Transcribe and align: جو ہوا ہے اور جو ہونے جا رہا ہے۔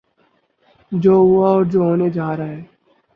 جو 0.91 1.13
ہوا 1.13 1.49
ہے 1.49 1.53
اور 1.53 1.65
جو 1.65 1.79
ہونے 1.79 2.09
جا 2.09 2.37
رہا 2.37 2.47
ہے۔ 2.47 2.61